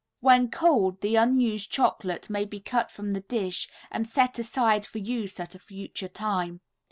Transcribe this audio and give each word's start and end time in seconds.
When 0.19 0.49
cold, 0.49 1.01
the 1.01 1.15
unused 1.15 1.69
chocolate 1.71 2.27
may 2.27 2.43
be 2.45 2.59
cut 2.59 2.89
from 2.89 3.13
the 3.13 3.19
dish 3.19 3.69
and 3.91 4.07
set 4.07 4.39
aside 4.39 4.83
for 4.83 4.97
use 4.97 5.39
at 5.39 5.53
a 5.53 5.59
future 5.59 6.07
time. 6.09 6.59